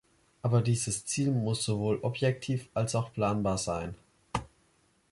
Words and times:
Aber 0.41 0.63
dieses 0.63 1.05
Ziel 1.05 1.29
muss 1.29 1.61
sowohl 1.63 1.99
objektiv 2.01 2.69
als 2.73 2.95
auch 2.95 3.13
planbar 3.13 3.59
sein. 3.59 3.93